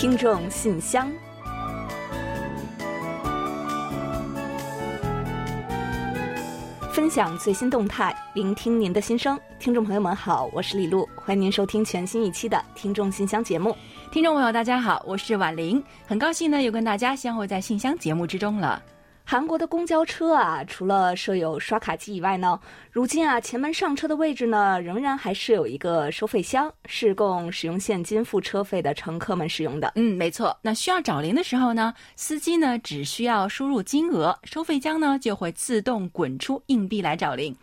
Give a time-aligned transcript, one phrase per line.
[0.00, 1.10] 听众信箱，
[6.92, 9.36] 分享最新动态，聆听您的心声。
[9.58, 13.76] 听众朋友们好，我是李璐，欢迎您收听全新一期的《听众信箱》节目。
[14.12, 18.80] 听众朋友大家好，我是婉玲，很高兴呢又跟大家相会在信箱节目之中了。
[19.30, 22.58] 韩国的公交车啊，除了设有刷卡机以外呢，
[22.90, 29.92] 如今啊，前门上车的位置呢，仍然还是有一个收费箱，是供使用现金付车费的乘客们使用的。
[29.96, 30.56] 嗯，没错。
[30.62, 37.54] 那需要找零的时候呢，司机呢只需要输入金额，收费箱呢就会自动滚出硬币来找零。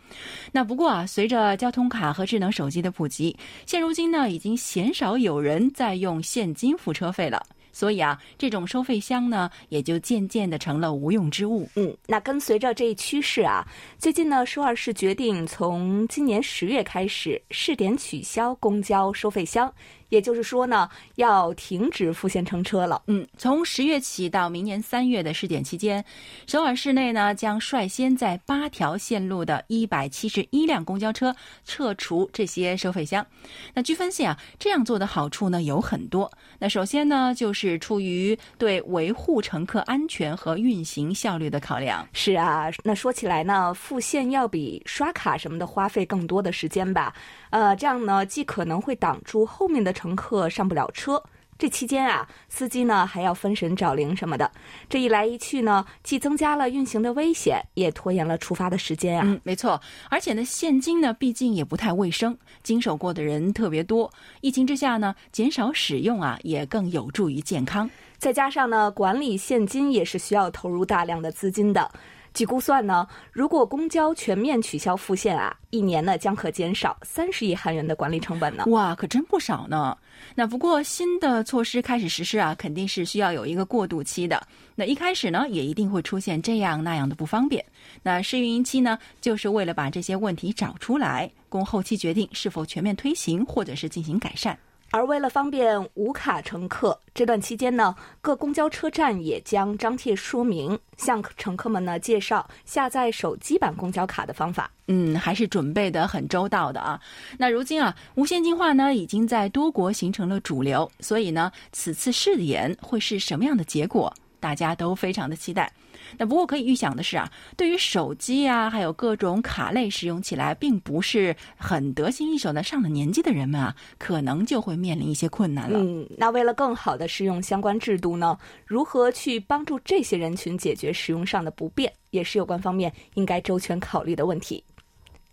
[0.52, 7.44] 那不过啊，随着交通卡和智能手机的普及，现如今呢，已经鲜少有人在用现金付车费了。
[7.76, 11.68] 所以啊，这种收费箱呢，也就渐渐的成了无用之物。
[11.74, 19.70] 嗯，那跟随着这一趋势啊，最近呢，首尔市决定从今年十月开始试点取消公交收费箱。
[20.08, 23.02] 也就是说呢，要停止复线乘车了。
[23.06, 26.04] 嗯，从十月起到明年三月的试点期间，
[26.46, 33.26] 首尔市内呢将率先在八条线路的一百七十一辆公交车撤除这些收费箱。
[33.74, 36.30] 那据分析啊，这样做的好处呢有很多。
[36.58, 42.06] 那首先呢，就是出于对维护乘客安全和运行效率的考量。
[42.12, 47.14] 是啊，那说起来呢，复线要比刷卡什么的花费更多的时间吧。
[47.50, 51.20] 呃，这样呢，既可能会挡住后面的乘客上不了车，
[51.58, 54.52] 这期间啊，司机呢还要分神找零什么的，
[54.90, 59.22] 这一来一去呢，既增加了运行的危险，也拖延了出发的时间啊。
[59.24, 59.80] 嗯，没错，
[60.10, 67.88] 而且呢，现金呢，毕竟也不太卫生，经手过的人特别多，疫情之下呢，减少使用啊，也更有助于健康。
[68.18, 71.90] 再加上呢，管理现金也是需要投入大量的资金的。
[72.36, 78.64] 据估算呢，如果公交全面取消复线啊，一年呢将可减少三十亿韩元的管理成本呢。
[78.66, 79.96] 哇，可真不少呢。
[80.34, 84.46] 那不过新的措施开始实施啊，肯定是需要有一个过渡期的。
[84.74, 87.64] 那一开始呢，也一定会出现这样那样的不方便。
[88.02, 94.58] 那试运营期呢，就是为了把这些问题找出来，供后期决定是否全面推行或者是进行改善。
[94.92, 104.70] 而为了方便无卡乘客，这段期间呢，各公交车站也将张贴说明，向乘客们呢介绍下载手机版公交卡的方法。
[104.88, 106.98] 嗯，还是准备的很周到的啊。
[107.36, 114.14] 那如今啊，无现金化呢已经在多国形成了主流，所以呢，此次试点会是什么样的结果，
[114.46, 115.68] 大家都非常的期待。
[116.16, 125.80] 那不过可以预想的是啊，对于手机啊，还有各种卡类使用起来并不是很得心应手的上了年纪的人们啊，可能就会面临一些困难了。
[125.80, 134.62] 嗯，那为了更好的适用相关制度呢，如何去帮助这些人群解决使用上的不便，也是有关方面应该周全考虑的问题。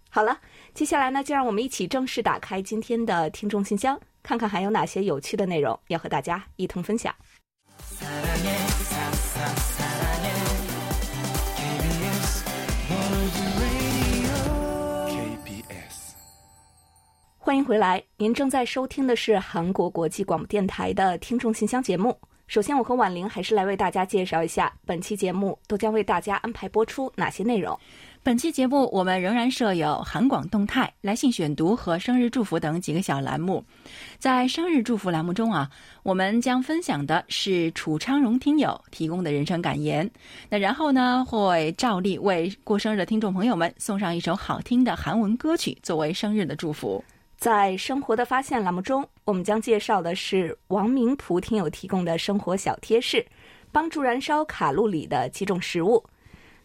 [0.09, 0.39] 好了，
[0.73, 7.13] 接下来呢，就让我们一起正式打开今天的听众信箱，看看还有哪些有趣的内容要和大家一同分享。
[17.45, 22.17] 欢迎回来，您正在收听的是韩国国际广播电台的听众信箱节目。
[22.47, 27.77] 首先，我和婉玲还是来为大家介绍一下本期节目都将为大家安排播出哪些内容。
[28.23, 33.61] 本期节目我们仍然设有韩广动态、来信选读和生日祝福等几个小栏目。
[34.17, 35.69] 在生日祝福栏目中啊，
[36.01, 40.09] 我们将分享的是楚昌荣听友提供的人生感言。
[40.47, 47.03] 那然后呢，会照例为过生日的听众朋友们送上一首好听的韩文歌曲作为生日的祝福。
[47.43, 53.25] 在生活的发现栏目中，我们将介绍的是王明普听友提供的生活小贴士，
[53.69, 56.01] 帮助燃烧卡路里的几种食物。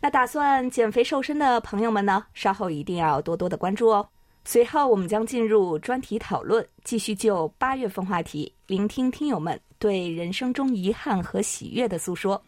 [0.00, 4.08] 那打算减肥瘦身的朋友们呢，稍后一定要多多的关注哦。
[4.50, 12.42] 随后我们将进入专题讨论，继续就八月份话题，聆听听友们对人生中遗憾和喜悦的诉说。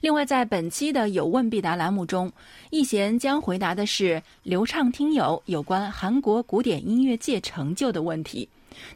[0.00, 2.28] 另外，在本期的有问必答栏目中，
[2.70, 8.48] 易贤将回答的是流畅听友有关韩国古典音乐界成就的问题。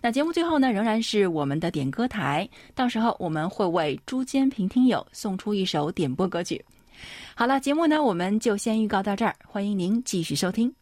[0.02, 6.60] 那节目最后呢，仍然是我们的点歌台，到时候我们会为朱坚平听友送出一首点播歌曲。
[7.36, 10.74] 好了，节目呢，我们就先预告到这儿，欢迎您继续收听。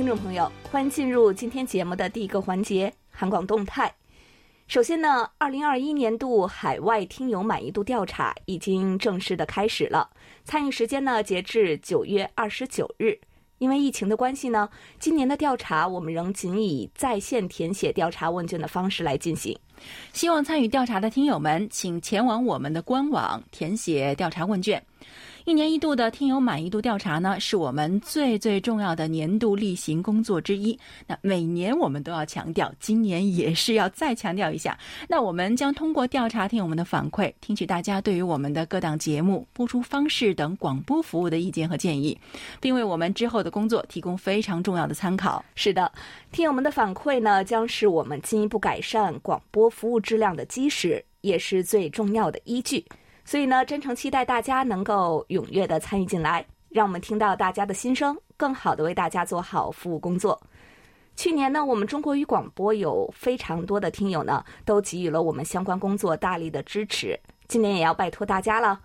[0.00, 3.94] 听众朋友，欢迎进入今天节目的第一个环节——韩广动态。
[4.66, 10.08] 首先呢，二零二一年度海外听友满意度调查已经正式的开始了，
[10.42, 13.14] 参与时间呢，截至九月二十九日。
[13.58, 19.54] 因为疫情的关系呢，今年的调查我们仍仅以在线填写调查问卷的方式来进行。
[20.14, 24.82] 希望参与调查的听友们，请前往我们的官网填写调查问卷。
[25.46, 30.78] 一年一度的听友满意度调查呢，是我们最最重要的年度例行工作之一。
[31.06, 34.78] 那每年我们都要强调，今年也是要再强调一下。
[35.08, 42.16] 那我们将通过调查听友们的反馈，听取大家对于我们的各档节目播出方式等广播服务的意见和建议，
[42.60, 45.42] 并为我们之后的工作提供非常重要的参考。
[45.54, 45.90] 是的，
[46.30, 52.84] 听友们的反馈呢，将是我们进一步改善广播服务质量的基石，也是最重要的依据。
[53.24, 60.40] 所以呢，真诚期待大家能够踊跃的参与进来，让我们听到大家的心声，更好的为大家做好服务工作。
[61.16, 67.18] 去年呢，我们中国语广播有非常多的听友呢，都给予了我们相关工作大力的支持。
[67.46, 68.80] 今年也要拜托大家了，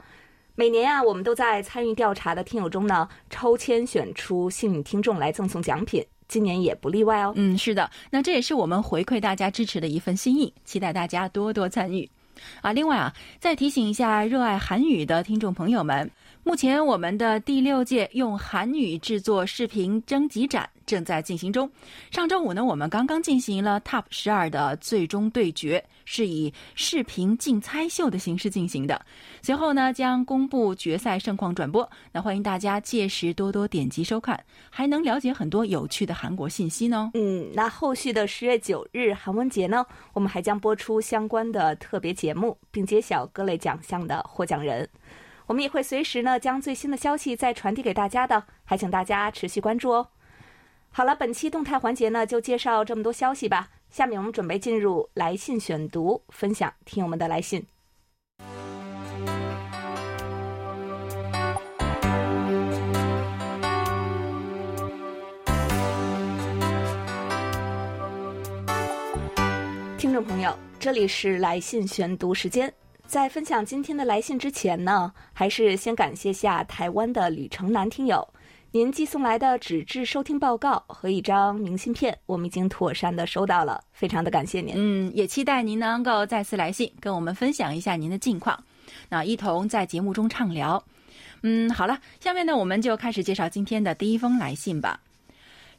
[0.55, 7.31] 每年啊，我们都在参与调查的听友中呢，抽签选出幸运听众来赠送奖品，今年也不例外哦。
[7.35, 12.09] 嗯，是的，那这也是我们回馈大家支持的一份心意，期待大家多多参与。
[12.61, 16.09] 啊，另外啊，再提醒一下热爱韩语的听众朋友们，
[16.45, 21.67] 目前我们的第六届用韩语制作视频征集展正在进行中。
[22.11, 29.03] 上周五呢，我们刚刚进行了 TOP 十二的最终对决，是以视频竞猜秀的形式进行的。
[29.41, 31.89] 随后呢，将公布决赛盛况转播。
[32.11, 34.39] 那欢迎大家届时多多点击收看，
[34.69, 37.09] 还能了解很多有趣的韩国信息呢。
[37.15, 39.83] 嗯，那后续的十月九日韩文节呢，
[40.13, 44.87] 我们还将播出相关的特别节目，并揭晓各类奖项的获奖人。
[45.47, 50.07] 我们也会随时呢将最新的消息再传递给大家的，还请大家持续关注哦。
[50.89, 53.69] 好了，本期动态环节呢就介绍这么多消息吧。
[53.89, 57.65] 下面我们准备进入来信选读，分享听友们的来信。
[69.97, 72.73] 听众朋友，这里是来信选读时间。
[73.07, 78.27] 在分享今天的来信之前呢，还是先感谢下台湾的吕城南听友，
[78.71, 84.73] 您寄送来的纸质收听报告和一张明信片，我们已经妥善的收到了，非常的感谢您。
[84.75, 88.61] 嗯，也期待您能够再次来信，跟我们分享一下您的近况，
[89.07, 90.83] 那一同在节目中畅聊。
[91.43, 94.99] 嗯，好了，下面呢，我们就开始介绍今天的第一封来信吧。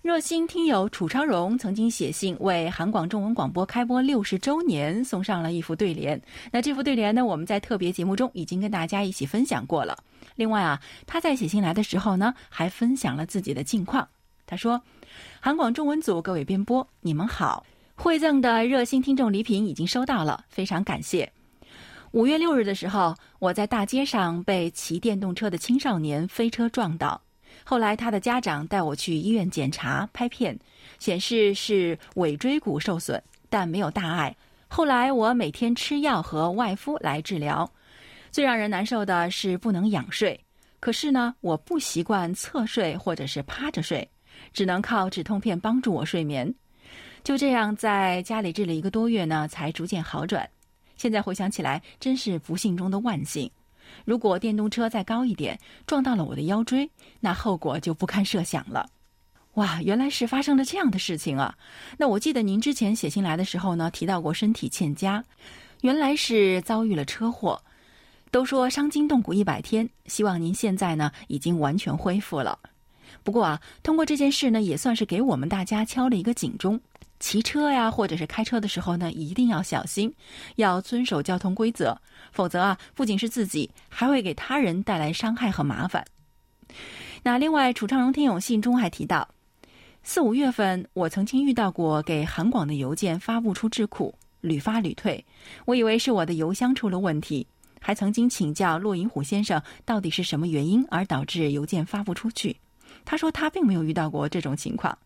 [0.07, 6.23] 热心听友楚昌荣曾经写信为韩广中文广播开播六十周年送上了一副对联。
[6.53, 9.99] 那这副对联呢，我们在特别节目中已经跟大家一起分享过了。
[10.37, 14.07] 另外啊，他在写信来的时候呢，还分享了自己的近况。
[14.47, 14.81] 他说
[15.43, 17.67] ：“韩广中文组各位编播，你们好，
[17.97, 21.29] 惠赠的热心听众礼品已经收到了，非常感谢。
[22.13, 27.21] 五月六日的时候，我在大街上被骑电动车的青少年飞车撞倒。”
[27.69, 30.57] 后来，他的家长带我去医院检查拍片，
[31.01, 33.21] 显示是尾椎骨受损，
[33.51, 34.37] 但没有大碍。
[34.69, 37.69] 后来我每天吃药和外敷来治疗。
[38.31, 40.39] 最让人难受的是不能仰睡，
[40.79, 44.09] 可是呢，我不习惯侧睡或者是趴着睡，
[44.53, 46.55] 只能靠止痛片帮助我睡眠。
[47.25, 50.49] 就这样在家里治了一个多月呢，才逐渐好转。
[50.97, 53.51] 现在回想起来，真是不幸中的万幸。
[54.05, 56.89] 如果电动车再高一点，撞到了我的腰椎，
[57.21, 58.89] 那后果就不堪设想了。
[59.55, 61.57] 哇，原来是发生了这样的事情啊！
[61.97, 65.25] 那我记得您之前写信来的时候呢，提到过身体欠佳，
[65.81, 67.61] 原来是遭遇了车祸。
[68.31, 72.59] 都说伤筋动骨一百天，希望您现在呢已经完全恢复了。
[73.23, 76.79] 不过啊，通过这件事呢，也算是给我们大家敲了一个警钟。
[77.19, 80.13] 骑车呀，或者是开车的时候呢，一定要小心，
[80.57, 81.97] 要遵守交通规则，
[82.33, 86.05] 否则啊，不仅是自己，还会给他人带来伤害和麻烦。
[87.23, 89.29] 那另外，楚昌荣听友信中还提到，
[90.03, 95.25] 四五月份我曾经遇到过给韩广的邮件发不出智库，屡发屡退，
[95.65, 97.47] 我以为是我的邮箱出了问题，
[97.81, 102.57] 还曾经请教骆银虎先生到底是什么原因而导致邮件发不出去，
[103.05, 104.97] 他说他并没有遇到过这种情况。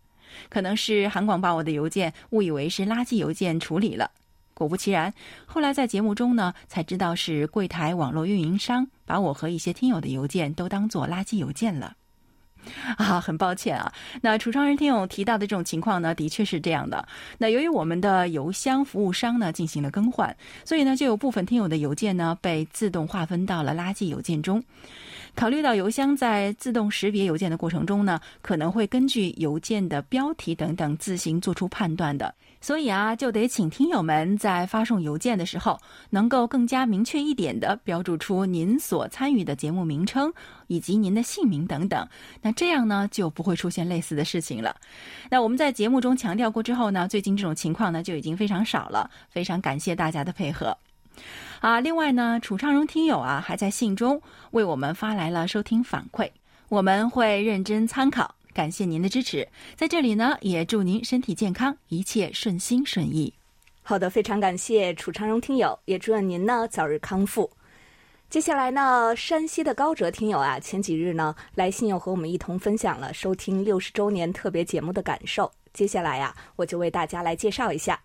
[0.48, 4.10] 可能是韩广把我的邮件误以为是垃圾邮件处理了，
[4.54, 5.12] 果不其然，
[5.46, 11.96] 后来在节目中呢才知道是柜台网络运营商把我和一些听友的邮件都当做垃圾邮件了。
[12.96, 13.92] 啊，很抱歉啊。
[14.20, 17.06] 那楚昌人听友提到的这种情况呢，的确是这样的。
[17.38, 24.62] 那由于我们的邮箱服务商呢进行了更换，所以呢就有部分听友的邮件呢被自动划分到了垃圾邮件中。
[25.36, 35.78] 考虑到邮箱在自动识别邮件的过程中呢，可能会根据邮件的标题等等自行做出判断的，所以啊，就得请听友们在发送邮件的时候，
[36.10, 40.30] 能够更加明确一点的标注出您所参与的节目名称
[40.70, 42.08] 以及您的姓名等等。
[42.42, 44.76] 那这样呢，就不会出现类似的事情了。
[45.28, 49.10] 那我们在节目中强调过之后呢，最近这种情况呢就已经非常少了。
[49.28, 50.78] 非常感谢大家的配合。
[51.60, 54.22] 啊，另外呢，楚昌荣听友啊还在信中
[54.52, 56.30] 为我们发来了收听反馈，
[56.68, 59.46] 我们会认真参考，感谢您的支持。
[59.74, 63.34] 在这里呢，也祝您身体健康，一切顺心顺意。
[63.82, 67.50] 好的，非常感谢楚昌荣听友，也祝愿您呢早日康复。
[68.30, 75.50] 接下来呢，山西的高哲听友啊，前几日呢来信又和我们一同分享了收听六十周年特别节目的感受。
[75.72, 78.00] 接下来呀，我就为大家来介绍一下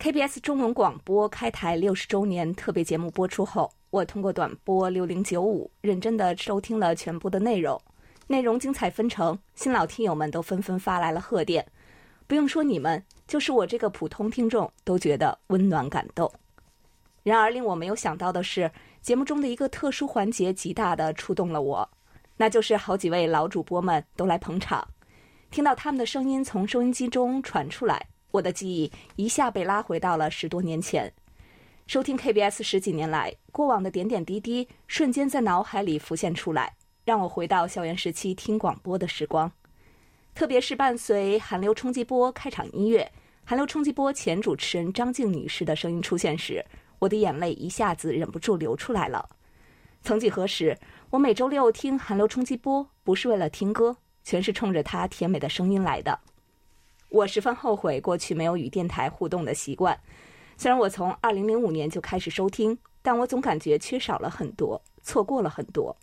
[0.00, 7.80] KBS 中文广播开台六十周年特别节目播出后，我通过短波六零九五认真的收听了全部的内容，
[8.26, 11.64] 内容精彩纷呈，新老听友们都纷纷发来了贺电。
[12.26, 16.28] 不用说你们，就是我这个普通听众都觉得温暖感动。
[17.22, 18.70] 然而令我没有想到的是，
[19.08, 21.90] 节目中的一个特殊环节极大的触动了我，
[22.36, 24.86] 那就是好几位老主播们都来捧场，
[25.50, 31.10] 听到他们的声音从收音机中传出来，我的记忆一下被拉回到了十多年前。
[31.86, 39.50] 收听 KBS 十几年来，过往的点点滴滴瞬间在脑海里浮现出来，让我回到校园时期听广播的时光。
[40.34, 43.10] 特别是伴随《寒流冲击波》开场音乐，
[43.48, 46.62] 《寒流冲击波》前主持人张静女士的声音出现时，
[46.98, 49.28] 我的眼泪一下子忍不住流出来了。
[50.02, 50.78] 曾几何时，
[51.10, 56.18] 我每周六听《韩流冲击波》不是为了听歌，全是冲着她甜美的声音来的。
[57.08, 59.98] 我十分后悔过去没有与电台互动的习惯。
[60.56, 65.96] 虽然我从2005年就开始收听，但我总感觉缺少了很多，错过了很多。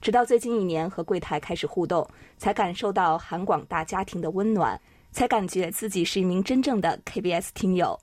[0.00, 4.80] 直到最近一年和柜台开始互动，才感受到韩广大家庭的温暖，
[5.12, 8.00] 才感觉自己是一名真正的 KBS 听友。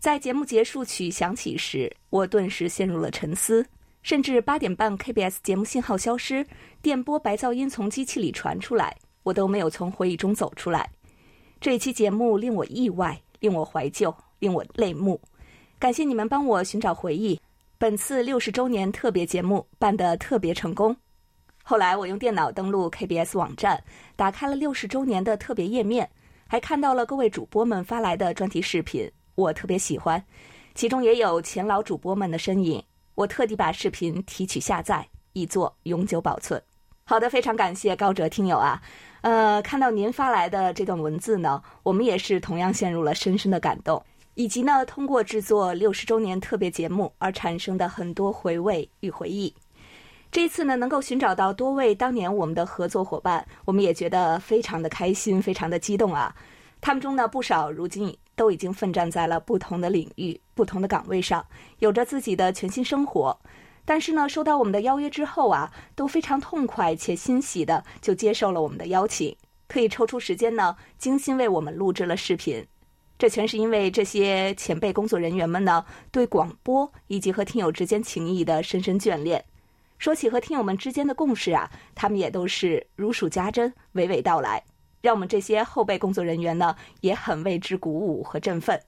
[0.00, 3.66] 在节目结束曲响起时，我顿时陷入了沉思，
[4.02, 6.46] 甚至八点半 KBS 节目信号消失，
[6.80, 10.90] 电波白噪音从机器里传出来，我都没有从回忆中走出来。
[11.60, 15.20] 这一期节目令我意外，令我怀旧，令我泪目。
[15.78, 17.38] 感谢你们帮我寻找回忆，
[17.76, 20.96] 本次六十周年特别节目办得特别成功。
[21.62, 23.84] 后来我用电脑登录 KBS 网站，
[24.16, 26.08] 打开了六十周年的特别页面，
[26.46, 29.06] 还看到了各位主播们发来的专题视频，
[29.40, 30.22] 我特别喜欢，
[30.74, 32.82] 其中也有前老主播们的身影。
[33.14, 36.62] 我特地把视频提取下载，以作永久保存。
[37.04, 38.80] 好的，非常感谢高哲听友啊，
[39.22, 44.02] 呃，看到您发来的这段文字呢，我们也是同样陷入了深深的感动，
[44.34, 49.52] 以及呢，通过制作六十周年特别节目而产生的很多回味与回忆。
[50.30, 56.32] 这一次呢，能够寻找到多位当年我们的合作伙伴，我们也觉得非常的开心，非常的激动啊！
[56.80, 61.46] 他们中呢，不少如今已都已经奋战在了不同的领域、不同的岗位上，
[61.80, 63.38] 有着自己的全新生活。
[63.84, 69.36] 但是呢，收到我们的邀约之后啊，都非常痛快且欣喜的就接受了我们的邀请，
[69.68, 72.66] 特意抽出时间呢，精心为我们录制了视频。
[73.18, 79.44] 这全是因为这些前辈工作人员们呢，对广播以及和听友之间情谊的深深眷恋。
[79.98, 84.64] 说起和听友们之间的共识啊，他们也都是如数家珍、娓娓道来，
[85.00, 88.80] 让我们这些后备工作人员呢也很为之鼓舞和振奋。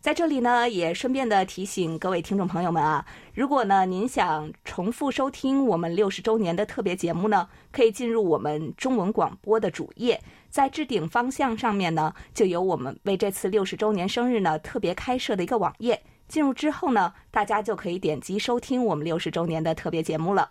[0.00, 16.02] 在这里呢，也顺便的提醒各位听众朋友们啊，如果呢您想重复收听我们六十周年的特别节目呢，可以进入我们中文广播的主页，在置顶方向上面呢，就有我们为这次六十周年生日呢特别开设的一个网页。
[16.26, 20.50] 进入之后呢，大家就可以点击收听我们六十周年的特别节目了。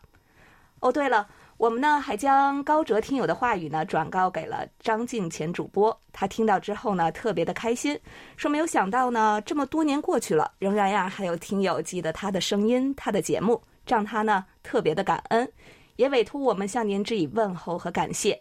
[0.82, 1.28] 哦，对了，
[1.60, 8.00] 我们呢还将高哲听友的话语呢转告给了张静前主播，他听到之后呢特别的开心，
[8.38, 15.52] 说没有想到呢这么多年过去了，仍然呀还有听友记得他的声音、他的节目，让他呢特别的感恩，
[15.98, 18.40] 也委托我们向您致以问候和感谢。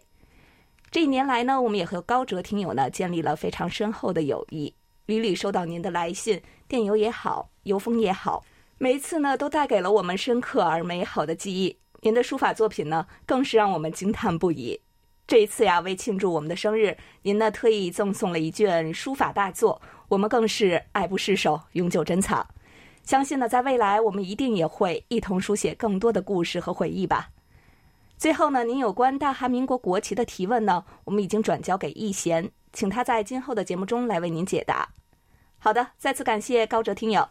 [0.89, 4.73] 这一年来呢，我们也和高哲听友呢建立了非常深厚的友谊。
[5.07, 8.41] 屡屡收到您的来信、电邮也好，邮封也好，
[8.77, 11.77] 每一次呢都带给了我们深刻而美好的记忆。
[12.01, 14.79] 您的书法作品呢，更是让我们惊叹不已。
[15.27, 22.47] 这一次呀，为庆祝我们的生日，您呢特意赠送了一卷书法大作，我们更是爱不释手，永久珍藏。
[23.03, 27.29] 相信呢，在未来我们一定也会一同书写更多的故事和回忆吧。
[28.17, 34.89] 最后呢，您有关大韩民国国旗的提问呢，我们已经转交给易贤，请他在今后的节目中来为您解答。
[35.57, 37.27] 好的，再次感谢高哲听友。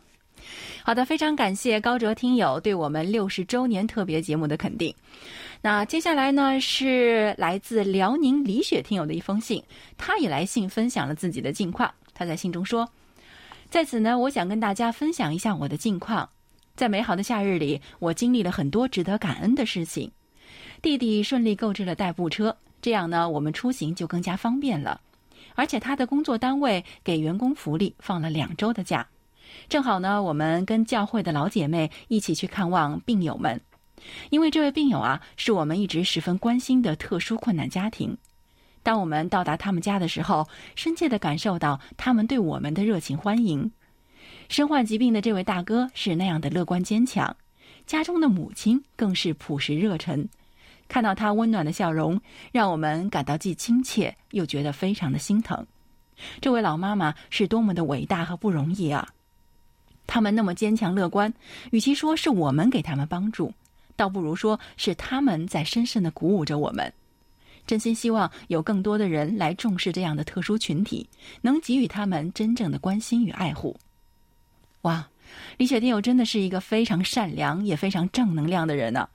[0.83, 4.95] 好的，非常感谢高哲听友对我们六十周年特别节目的肯定。
[5.61, 9.62] 那接下来呢，是来自辽宁李雪听友的一封信，
[9.97, 11.92] 他也来信分享了自己的近况。
[12.14, 12.88] 他在信中说
[13.68, 16.28] ：“在此呢，我想跟大家分享一下我的近况。
[16.75, 20.11] 在美好的夏日里，我经历了很多值得感恩的事情。
[20.80, 25.00] 弟弟顺利购置了代步车，这样呢，我们出行就更加方便了。”
[25.54, 29.04] 而且他的工作单位给员工福利，放了两周的假。
[29.69, 33.61] 正好呢，我们跟教会的老姐妹一起去看望病友们，
[34.31, 38.17] 因为这位病友啊，是我们一直十分关心的特殊困难家庭。
[38.83, 43.71] 当我们到达他们家的时候，深切的感受到他们对我们的热情欢迎。
[44.49, 47.37] 身患疾病的这位大哥是那样的乐观坚强，
[47.87, 50.26] 家中的母亲更是朴实热忱。
[50.88, 52.19] 看到他温暖的笑容，
[52.50, 55.67] 让我们感到既亲切又觉得非常的心疼。
[56.40, 59.07] 这位老妈妈是多么的伟大和不容易啊！
[60.09, 61.33] 他们那么坚强乐观，
[61.71, 63.53] 与其说是我们给他们帮助，
[63.95, 66.93] 倒不如说是他们在深深的鼓舞着我们。
[67.67, 71.07] 真心希望有更多的人来重视这样的特殊群体，
[71.43, 73.77] 能给予他们真正的关心与爱护。
[74.83, 75.07] 哇，
[75.59, 79.07] 李雪天友真的是一个非常善良也非常正能量的人呢。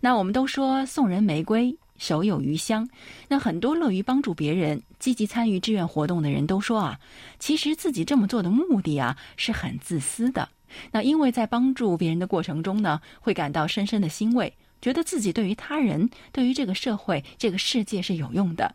[0.00, 1.76] 那我们都说送人玫瑰。
[2.00, 2.88] 手有余香，
[3.28, 6.98] 那很多乐于帮助别人、积极参与志愿活动的人都说啊，
[7.38, 10.48] 其实自己这么做的目的啊是很自私的。
[10.90, 18.74] 那因为在帮助别人的过程中呢，会感到深深的欣慰，觉得自己对于他人、对于这个社会、这个世界是有用的，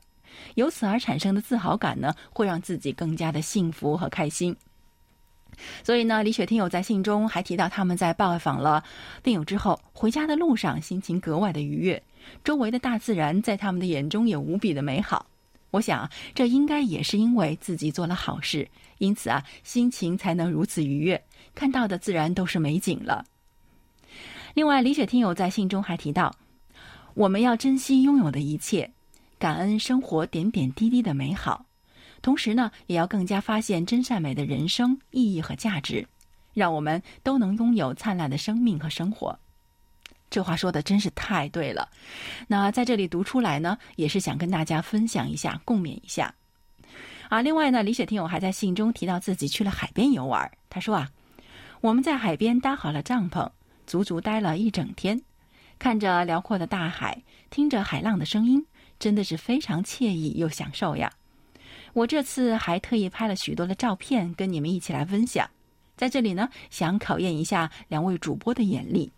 [0.53, 4.55] 由此而产生的自豪感呢，会让自己更加的幸福和开心。
[5.84, 8.84] 所以呢，李雪听友在信中还提到，他们在拜访了
[9.24, 12.03] 病友之后，回家的路上心情格外的愉悦。
[12.44, 15.25] 周围的大自然在他们的眼中也无比的美好，
[15.72, 18.67] 我想这应该也是因为自己做了好事，
[18.98, 21.22] 因此啊，心情才能如此愉悦，
[21.53, 23.25] 看到的自然都是美景了。
[24.53, 26.34] 另外，李雪听友在信中还提到，
[27.13, 28.89] 我们要珍惜拥有的一切，
[29.38, 31.65] 感恩生活点点滴滴的美好，
[32.22, 36.08] 同时呢，也要更加发现真善美的人生意义和价值，
[36.53, 39.38] 让我们都能拥有灿烂的生命和生活。
[40.29, 41.88] 这话说的真是太对了，
[42.48, 46.34] 那在这里读出来呢，也是想跟大家分享一下，共勉一下。
[47.29, 50.51] 啊，另外呢，李雪听友还在信中提到自己去了海边游玩。
[50.70, 51.10] 他说啊，
[51.79, 53.50] 我们在海边搭好了帐篷，
[53.88, 55.22] 足足待了一整天，
[55.79, 58.66] 看着辽阔的大海，听着海浪的声音，
[59.00, 61.11] 真的是非常惬意又享受呀。
[61.94, 65.50] 我这次还特意拍了许多的照片，跟你们一起来分享。
[65.96, 69.11] 在这里呢，想考验一下两位主播的眼力。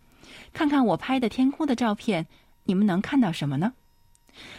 [0.52, 2.26] 看看我拍的天空的照片，
[2.64, 3.72] 你们能看到什么呢？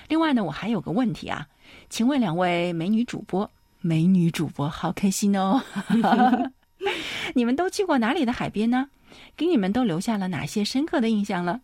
[0.08, 1.48] 另外呢，我还有个问题啊，
[1.90, 5.62] 请问两位美女主播，美女主播好开心哦！
[7.34, 8.90] 你们都去过哪里的海边呢？
[9.38, 11.62] 给你们都留下了哪些深刻的印象了？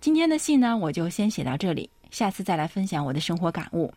[0.00, 3.92] 今天的信呢，我就先写到这里，下次再来分享我的生活感悟。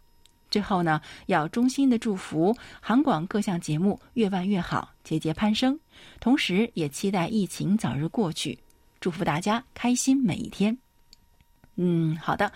[0.50, 5.78] 最后呢，要衷心的祝福韩广各项节目越办越好，节节攀升，
[6.20, 8.58] 同时也期待疫情早日过去。
[9.04, 10.78] 祝福大家开心每一天。
[11.76, 12.50] 嗯，好的，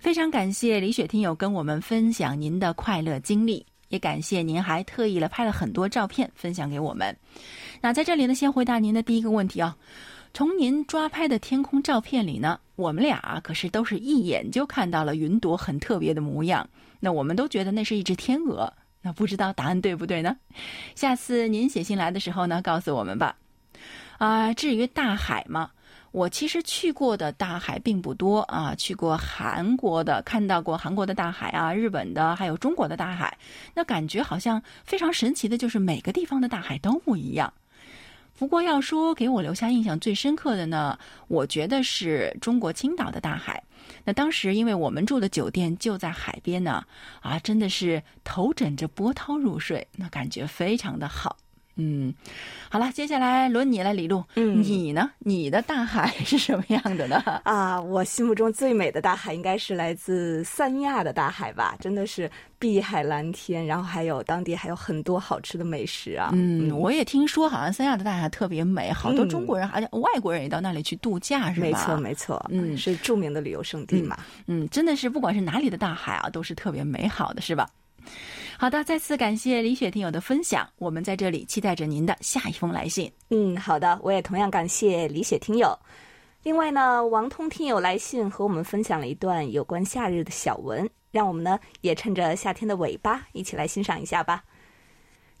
[0.00, 7.14] 非常感谢李雪听友跟我们分享您的快乐经历，也感谢您还特意了拍了很多照片分享给我们。
[7.82, 9.76] 那在这里呢，先回答您的第一个问题啊，
[10.32, 16.66] 从您抓拍的天空照片里呢，我们俩可是都是一眼就看到了云朵很特别的模样，
[17.00, 18.72] 那我们都觉得那是一只天鹅。
[19.02, 20.34] 那不知道答案对不对呢？
[20.94, 23.36] 下次您写信来的时候呢，告诉我们吧。
[24.16, 25.70] 啊，至于大海嘛。
[26.12, 33.36] 我其实去过的大海并不多啊，去过韩国的，看到过韩国的大海啊，日本的，还有中国的大海。
[33.74, 37.52] 那感觉好像非常神奇的，就是每个地方的大海都不一样。
[38.38, 40.98] 不过要说给我留下印象最深刻的呢，
[41.28, 43.62] 我觉得是中国青岛的大海。
[44.04, 46.84] 那当时因为我们住的酒店就在海边呢，
[47.20, 51.36] 啊，真的是头枕着波涛入睡，那感觉非常的好。
[51.76, 52.12] 嗯，
[52.68, 54.22] 好了，接下来轮你了，李璐。
[54.36, 55.10] 嗯，你呢？
[55.20, 57.16] 你的大海是什么样的呢？
[57.44, 66.30] 啊，我心目中最美的大海应该是来自三亚的大海吧，真的是碧海蓝天，然后还有当地还有很多好吃的美食啊。
[66.34, 71.66] 嗯，我也听说好像三亚的大海特别美，好多中国人而且外国人也到那里去度假，是吧？
[71.66, 72.46] 没错，没错。
[72.50, 74.18] 嗯，是著名的旅游胜地嘛。
[74.46, 77.66] 嗯，真的是不管是哪里的大海啊，都是特别美好的，是吧？
[78.62, 83.10] 好的，再次感谢李雪听友的分享，我们在这里期待着您的下一封来信。
[83.30, 85.76] 嗯，好的，我也同样感谢李雪听友。
[86.44, 94.44] 另外呢，王通听友来信和我们分享了一段有关夏日的小文，让我们呢也趁着夏天的尾巴一起来欣赏一下吧。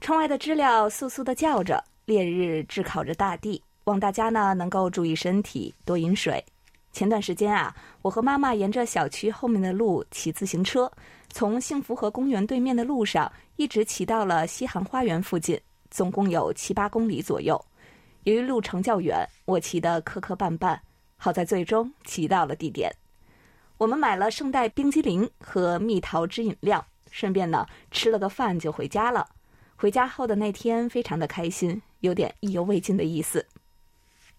[0.00, 6.44] 窗外的知了簌簌的叫着，烈日炙烤着大地，望大家呢能够注意身体，多饮水。
[6.92, 10.90] 前段时间啊，我和妈妈沿着小区后面的路骑自行车，
[11.32, 15.58] 从幸福河公园对面的路上一直骑到了西航花园附近，
[15.90, 17.58] 总共有七八公里左右。
[18.24, 20.78] 由于路程较远，我骑得磕磕绊绊，
[21.16, 22.94] 好在最终骑到了地点。
[23.78, 29.26] 我们买了圣代冰激凌和蜜桃汁饮料，顺便呢吃了个饭就回家了。
[29.74, 33.44] 回家后的那天非常的开心，有点意犹未尽的意思。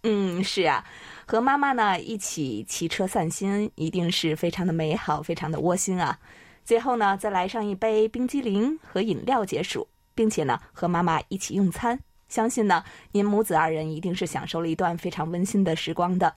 [0.04, 0.86] 嗯，是啊，
[1.26, 6.20] 和妈妈呢一起骑车散心，一定是非常的美好，非常的窝心啊。
[6.64, 12.00] 最后呢，再来上一杯冰激凌和饮料解暑，并且呢，和妈妈一起用餐，
[12.30, 16.36] 相信呢，您母子二人一定是享受了一段非常温馨的时光的。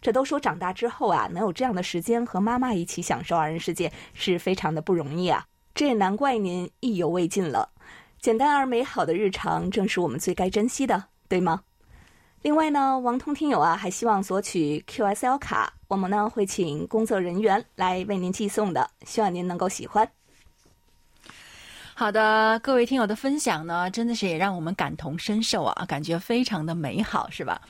[0.00, 5.44] 这都说长大之后啊，能有这样的时间和妈妈一起享受二人世界，是非常的不容易啊。
[5.74, 7.70] 这也难怪您意犹未尽了。
[8.20, 11.62] 简单而美好的日常，正是我们最该珍惜的，对吗？
[12.46, 20.08] 另外呢，王通听友啊，还希望索取 QSL 卡，我们呢会请工作人员来为您寄送的，希望您能够喜欢。
[21.92, 27.60] 好的，各位听友的分享呢，真的是也让我们感同身受啊，感觉非常的美好，是吧？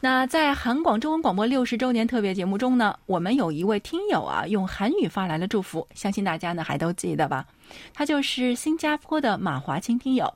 [0.00, 7.46] 那在韩广中文广播六十周年特别节目中呢，我们有一位听友啊，用韩语发来了祝福，相信大家呢还都记得吧？
[7.94, 10.34] 他就是新加坡的马华清听友。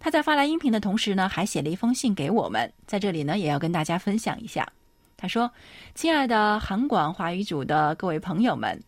[0.00, 4.66] 他在发来音频的同时呢，还写了一封信给我们，在这里呢，也要跟大家分享一下。
[5.16, 5.50] 他说
[5.96, 8.80] ：“亲爱的韩广华语组的各位朋友们，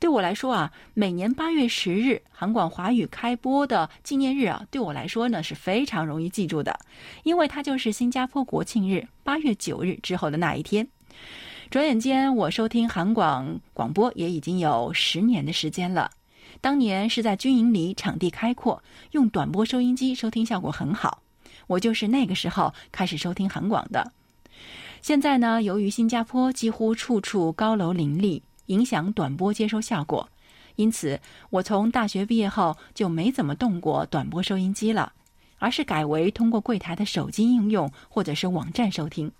[0.00, 6.76] 对我来说啊，每年八月十日韩广华语开播的纪念日啊，对我来说呢是非常容易记住的，
[7.22, 10.88] 因为它就是新加坡国庆日八月九日之后的那一天。
[11.70, 16.10] 转眼间，我收听韩广广播也已经有十年的时间了。”
[16.60, 21.22] 当年是在军营里，场地开阔，用短波收音机收听效果很好。
[21.66, 24.12] 我就是那个时候开始收听韩广的。
[25.00, 30.28] 现在呢，由于新加坡几乎处处高楼林立，影响短波接收效果，
[30.74, 35.12] 因此我从大学毕业后就没怎么动过短波收音机了，
[35.58, 39.30] 而是改为通过柜台的手机应用或者是网站收听。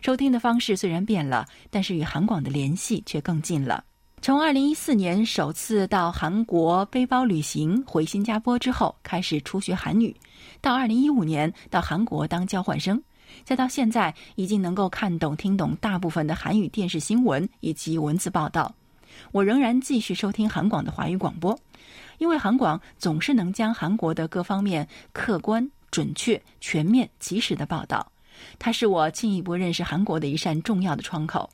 [0.00, 3.84] 收听的方式虽然变了，但是与韩广的联系却更近了。
[4.22, 10.14] 从二零一四年首次到韩国背包旅行回新加坡之后，开始初学韩语，
[10.60, 13.02] 到二零一五年到韩国当交换生，
[13.42, 18.72] 再到现在已经能够看懂、听懂大部分的韩语电视新闻以及文字报道。
[19.32, 21.58] 我仍然继续收听韩广的华语广播，
[22.18, 28.06] 因为韩广总是能将韩国的各方面客观、准确、全面、及时的报道，
[28.60, 31.50] 它是我进一步认识韩国的一扇重要的窗口。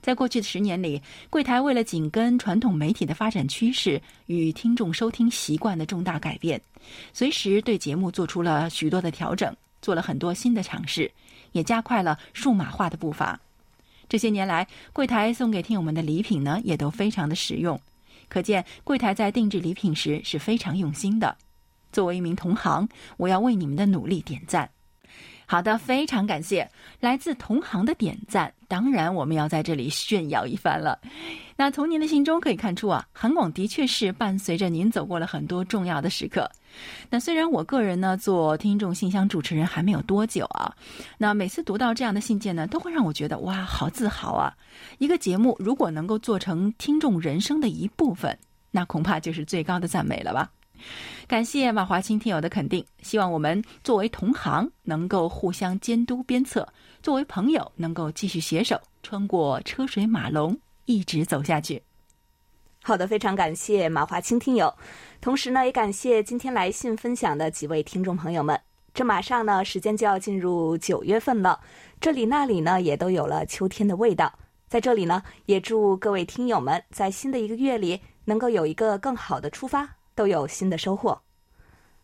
[0.00, 6.60] 在过去的十年里，柜台为了紧跟传统媒体的发展趋势与听众收听习惯的重大改变，
[7.12, 11.10] 随时对节目做出了许多的调整，做了很多新的尝试，
[11.52, 13.38] 也加快了数码化的步伐。
[14.08, 17.80] 这些年来，柜台送给听友们的礼品呢，也都非常的实用，
[18.28, 21.36] 可见柜台在定制礼品时是非常用心的。
[21.90, 24.70] 作为一名同行，我要为你们的努力点赞。
[25.46, 26.68] 好的，非常感谢
[27.00, 28.52] 来自同行的点赞。
[28.68, 30.98] 当然，我们要在这里炫耀一番了。
[31.56, 36.50] 那从您的信中可以看出啊，韩广的确是伴随着您走过了很多重要的时刻。
[37.08, 40.74] 那虽然我个人呢做听众信箱主持人还没有多久啊，
[41.16, 44.52] 那每次读到这样的信件呢，都会让我觉得哇，好自豪啊！
[44.98, 48.36] 一个节目如果能够做成听众人生的一部分，
[48.72, 50.50] 那恐怕就是最高的赞美了吧。
[51.26, 56.68] 感谢马华清听友的肯定，希望我们作为同行能够互相监督鞭策，
[57.02, 61.82] 作为朋友能够继续携手，穿过车水马龙，一直走下去。
[62.82, 64.72] 好的，非常感谢马华清听友，
[65.20, 68.60] 同时呢，也感谢今天来信分享的几位听众朋友们。
[68.94, 71.60] 这马上呢，时间就要进入九月份了，
[72.00, 74.32] 这里那里呢，也都有了秋天的味道。
[74.68, 79.95] 在这里呢，也祝各位听友们在新的一个月里能够有一个更好的出发。
[80.16, 81.16] 都有新的收获。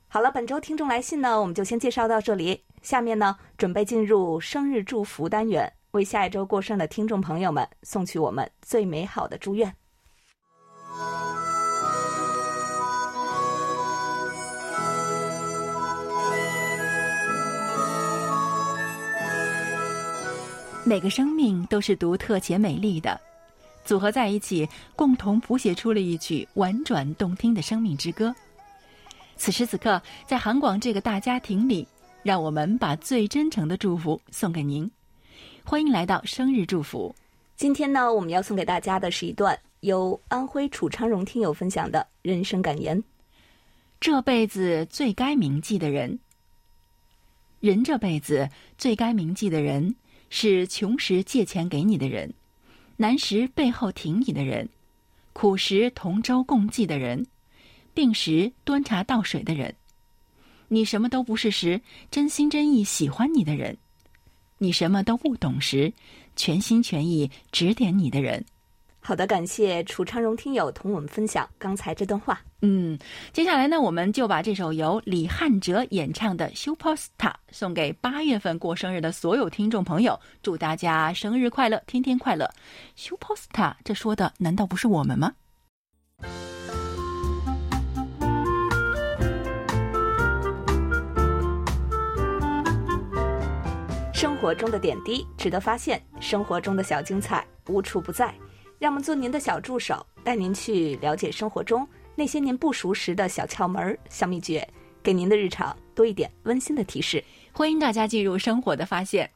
[0.06, 2.62] 好了，本周听众来信呢，我们就先介绍到这里。
[2.82, 9.74] 下面呢，准备进入生日祝福单元，为下一周过生的听众朋友们送去我们最美好的祝愿。
[20.84, 23.18] 每个生命都是独特且美丽的。
[23.84, 28.34] 组合在一起，共同谱写出了一曲婉转动听的生命之歌。
[29.36, 31.86] 此时此刻，在韩广这个大家庭里，
[32.22, 34.88] 让我们把最真诚的祝福送给您。
[35.64, 37.14] 欢迎来到生日祝福。
[37.56, 43.02] 今天呢，我们要送给大家的是一段由安徽楚昌荣听友分享的人生感言：
[44.00, 46.18] 这辈子最该铭记的人，
[47.60, 49.94] 人这辈子最该铭记的人，
[50.30, 52.32] 是穷时借钱给你的人。
[52.96, 54.68] 难时背后挺你的人，
[55.32, 57.26] 苦时同舟共济的人，
[57.94, 59.74] 病时端茶倒水的人，
[60.68, 63.76] 你什么都不是时真心真意喜欢你的人，
[64.58, 65.92] 你什么都不懂时
[66.36, 68.44] 全心全意指点你的人，
[69.04, 72.40] 好的，感谢楚昌荣听友同我们分享刚才这段话。
[72.60, 72.96] 嗯，
[73.32, 82.48] 接下来呢，我们就把这首由李汉哲演唱的《Super Star》送给八月份过生日的所有听众朋友，祝大家生日快乐，天天快乐。
[82.94, 85.32] Super Star，这说的难道不是我们吗？
[94.14, 98.32] 生活中的点滴值得发现，生活中的小精彩无处不在。
[98.82, 104.68] 让我们做您的小助手，带您去了解生活中那些您不熟识的小窍门、小秘诀，
[105.04, 107.22] 给您的日常多一点温馨的提示。
[107.52, 109.30] 欢迎大家进入生活的发现。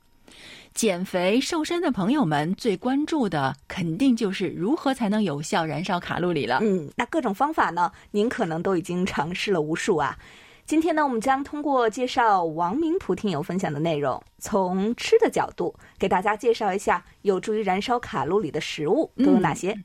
[0.74, 6.58] 减肥瘦身的朋友们最关注的，肯定就是如何才能有效燃烧卡路里了。
[6.62, 10.18] 嗯，那各种方法呢，您可能都已经尝试了无数啊。
[10.66, 19.78] 今天呢，我们将通过介绍王明普听友分享的内容，从吃的角度给大家介绍一下有助于燃烧卡路里的食物都有哪些。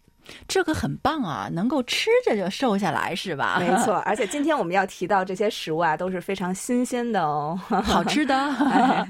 [0.47, 1.49] 这个很棒啊！
[1.51, 3.57] 能够吃着就瘦下来是吧？
[3.59, 9.07] 没错，而且今天我们要提到这些食物啊，都是非常新鲜的哦， 好吃的。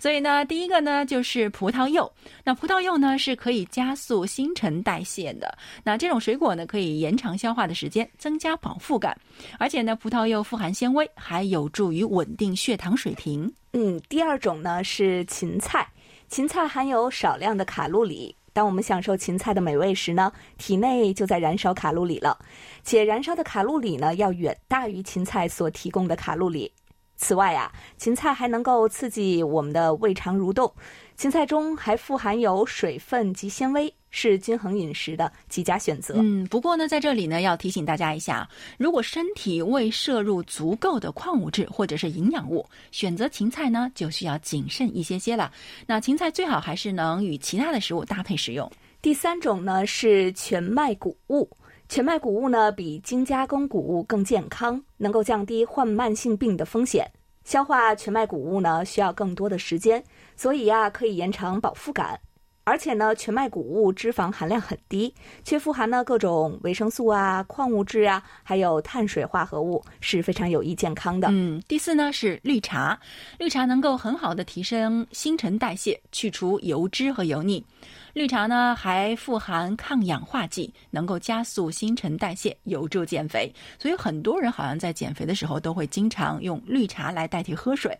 [0.00, 2.10] 所以呢，第一个呢就是葡萄柚。
[2.44, 5.56] 那葡萄柚呢是可以加速新陈代谢的。
[5.82, 9.16] 那这种水果呢可以延长消化的时间，增加饱腹感。
[9.58, 13.52] 而且呢，葡萄柚富含纤维，还有助于稳定血糖水平。
[13.72, 15.86] 嗯，第二种呢是芹菜，
[16.28, 18.34] 芹菜含有少量的卡路里。
[18.52, 22.38] 当我们享受芹菜的美味时呢，体内就在燃烧卡路里了，
[22.84, 26.72] 且燃烧的卡路里呢要远大于芹菜所提供的卡路里。
[27.16, 30.74] 此外啊，芹菜还能够刺激我们的胃肠蠕动。
[31.22, 36.14] 芹菜中还富含有水分及纤维，是均衡饮食的极佳选择。
[36.16, 45.52] 嗯，不过呢，在这里呢，要提醒大家一下，如果身体未摄入足够的矿物质或者是营养物，选择芹菜呢，就需要谨慎一些些了。
[45.86, 48.68] 那芹菜最好还是能与其他的食物搭配食用。
[49.00, 51.48] 第三种呢是全麦谷物，
[51.88, 57.08] 全麦谷物呢比精加工谷物更健康，能够降低患慢性病的风险。
[57.44, 60.02] 消化全麦谷物呢需要更多的时间。
[60.42, 62.18] 所以呀，可以延长饱腹感，
[62.64, 71.28] 而且呢，全麦谷物脂肪含量很低，却富含呢各种维生素啊、矿物质啊，还有碳水化合物，是非常有益健康的。
[71.30, 72.98] 嗯，第四呢是绿茶，
[73.38, 77.64] 绿茶能够很好的提升新陈代谢，去除油脂和油腻。
[78.12, 83.52] 绿茶呢还富含抗氧化剂，能够加速新陈代谢，有助减肥。
[83.78, 87.96] 所以很多人好像在减肥的时候都会经常用绿茶来代替喝水。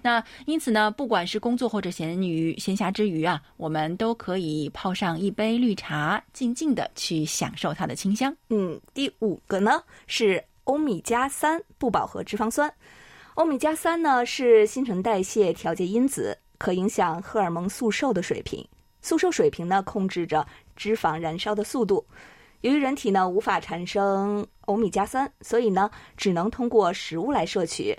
[0.00, 8.34] 那因此呢，不管是工作或者闲余闲暇之余啊，我们都可以泡上一杯绿茶，静静的去享受它的清香。
[8.48, 12.72] 嗯，第五个呢是欧米伽三不饱和脂肪酸。
[13.34, 18.66] 欧米伽三呢是新陈代谢调节因子，可影响荷尔蒙速瘦的水平。
[19.02, 22.06] 宿舍水平呢，控制着脂肪燃烧的速度。
[22.60, 27.96] 由于人体呢无法产生欧米伽三，所以呢只能通过食物来摄取。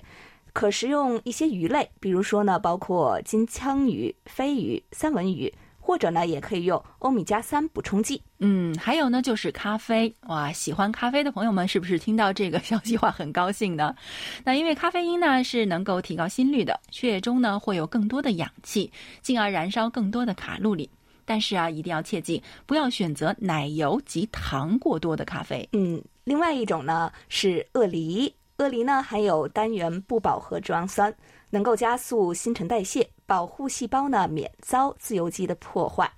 [0.52, 5.52] 可食用一些鱼类，比如说呢，包括金枪鱼、飞鱼、三文鱼，
[5.84, 8.22] 或者呢也可以用欧米伽三补充剂。
[8.38, 10.14] 嗯，还有呢就是咖啡。
[10.28, 13.94] 哇，喜欢咖啡的朋友们是不是听到这个消息话很高兴呢？
[14.44, 18.90] 那因为咖啡因呢是能够提高心率的，血液中呢会有更多的氧气，
[19.22, 20.88] 进而燃烧更多的卡路里。
[21.24, 25.68] 但是啊，一定要切记，不要选择奶油及糖过多的咖啡。
[25.72, 31.14] 嗯，另外一种呢是鳄梨，鳄梨呢含有单元不饱和脂肪酸，
[31.48, 36.12] 能够加速新陈代谢，保护细胞呢免遭自由基的破坏。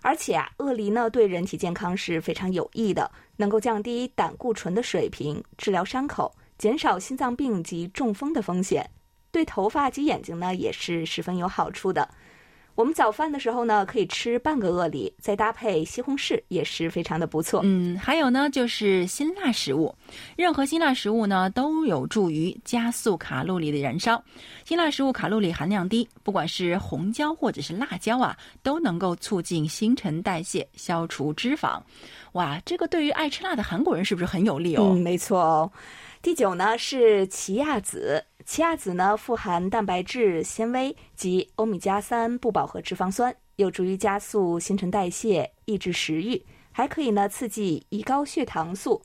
[0.00, 8.88] 而且啊，鳄梨呢对人体健康是非常有益的，能够降低胆固醇的水平，治疗伤口，减少心脏病及中风的风险，
[9.32, 12.08] 对头发及眼睛呢也是十分有好处的。
[12.74, 17.60] 我们早饭的时候呢，可以吃半个鳄梨，再搭配西红柿，也是非常的不错。
[17.64, 19.94] 嗯，还有呢，就是辛辣食物，
[20.36, 24.22] 任何辛辣食物呢都有助于加速卡路里的燃烧。
[24.64, 31.78] 辛辣食物卡路里含量低，不管是红椒或者是辣椒啊，都能够促进新陈代谢，消除脂肪。
[32.32, 34.92] 哇，这个对于爱吃辣的韩国人是不是很有利哦？
[34.94, 35.70] 嗯，没错哦。
[36.22, 38.24] 第九呢是奇亚籽。
[38.44, 49.00] 奇亚籽呢，富含蛋白质、纤维及欧米伽三不饱和脂肪酸，有助于加速新陈代谢、抑制食欲，还可以呢刺激胰高血糖素，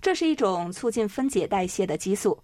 [0.00, 2.40] 这是一种促进分解代谢的激素。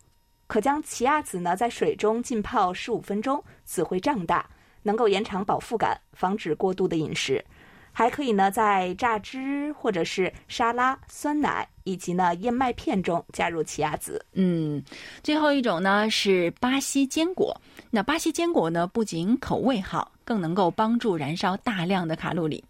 [0.47, 4.49] 可将奇亚籽呢在水中浸泡十五分钟，籽会胀大，
[4.83, 7.45] 能够延长饱腹感，防止过度的饮食。
[7.93, 14.22] 还可以呢，在榨汁或者是沙拉、酸奶以及呢燕麦片中加入奇亚籽。
[14.35, 14.83] 嗯，
[15.22, 17.59] 最后一种呢是巴西坚果。
[17.90, 22.62] 那巴西坚果呢，不仅口味好，更能够帮助燃烧大量的卡路里。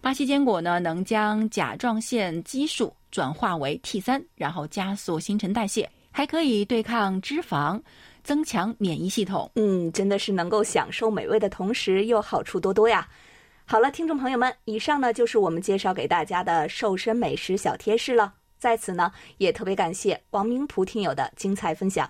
[0.00, 7.80] 巴西坚果呢，能将甲状腺激素转化为 T 三，然后加速新陈代谢，还可以对抗脂肪，
[8.24, 9.50] 增强免疫系统。
[9.56, 13.06] 嗯，真的是能够享受美味的同时又好处多多呀。
[13.64, 18.32] 好了，听众朋友们，以上呢就是我们介绍给大家的瘦身美食小贴士了。
[18.62, 22.08] 在此呢，也特别感谢王明普听友的精彩分享。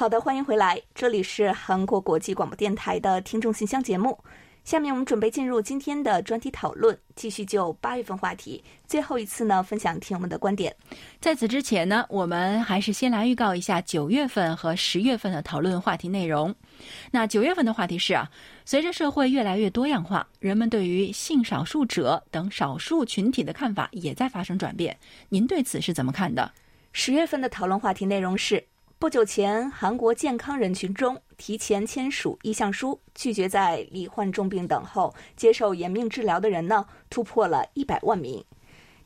[0.00, 4.18] 好的，欢迎回来，这里是韩国国际广播电台的听众信箱节目。
[4.64, 10.74] 下面我们准备进入今天的专题讨论，继续就八月份话题，最后一次呢分享听友们的观点。
[11.20, 16.54] 在此之前呢，我们还是先来预告一下九月份和十月份的讨论话题内容。
[17.10, 18.30] 那九月份的话题是啊，
[18.64, 24.96] 随着社会越来越多样化，人们对于性少数者等少数群体的看法也在发生转变。
[25.28, 26.50] 您对此是怎么看的？
[26.90, 28.64] 十月份的讨论话题内容是。
[29.00, 38.44] 不久前，韩国健康人群中提前签署意向书、拒绝在罹患重病等后接受延命治疗的人呢，突破了一百万名。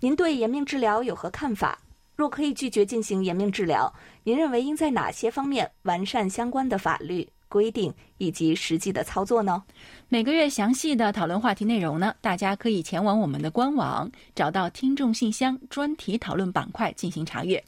[0.01, 1.79] 您对延命治疗有何看法？
[2.17, 9.63] 若可以拒绝进行延命治疗，您认为应在哪些方面完善相关的法律规定以及实际的操作呢？
[10.09, 17.63] 每个月详细的讨论话题内容呢，大家可以前往我们的官网，找到听众信箱专题讨论板块进行查阅。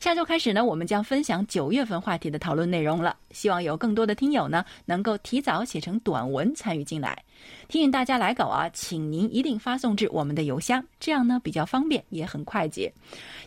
[0.00, 3.16] 下周开始呢，我们将分享九月份话题的讨论内容了。
[3.30, 7.22] 希望有更多的听友呢，能够提早写成短文参与进来。
[7.68, 12.92] 提醒大家来稿啊，请您一定发送至我们的邮箱，这样呢比较方便，也很快捷。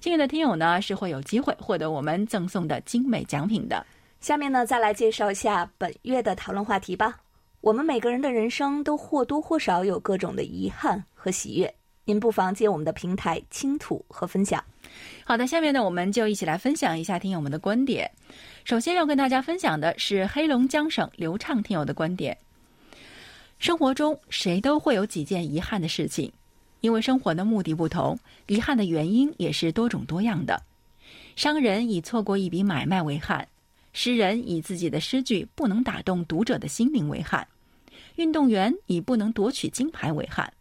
[0.02, 3.86] 幸运的听友呢是会有机会获得我们赠送的精美奖品的。
[4.20, 7.18] 下面呢，再来介绍一下本月的讨论话题吧。
[7.62, 11.74] 我们每个人的人生都或多或少有各种的遗憾和喜悦，
[12.06, 14.64] 您不妨借我们的平台倾吐和分享。
[15.24, 18.10] 好的，下面呢，我们就一起来分享一下听友们的观点。
[18.64, 22.38] 首先要跟大家分享的是黑龙江省刘畅听友的观点：
[23.60, 26.32] 生活中谁都会有几件遗憾的事情，
[26.82, 30.62] 因为生活的目的不同，遗憾的原因也是多种多样的。
[31.36, 33.48] 商人以错过一笔买卖为憾，
[33.94, 37.48] 诗人以自己的诗句不能打动读者的心灵为憾，
[38.16, 40.52] 运动员以不能夺取金牌为憾。